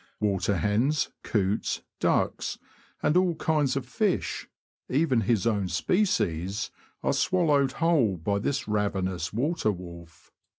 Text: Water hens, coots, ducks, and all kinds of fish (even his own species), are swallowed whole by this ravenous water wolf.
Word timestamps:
Water 0.19 0.57
hens, 0.57 1.09
coots, 1.21 1.83
ducks, 1.99 2.57
and 3.03 3.15
all 3.15 3.35
kinds 3.35 3.75
of 3.75 3.85
fish 3.85 4.49
(even 4.89 5.21
his 5.21 5.45
own 5.45 5.67
species), 5.67 6.71
are 7.03 7.13
swallowed 7.13 7.73
whole 7.73 8.17
by 8.17 8.39
this 8.39 8.67
ravenous 8.67 9.31
water 9.31 9.71
wolf. 9.71 10.31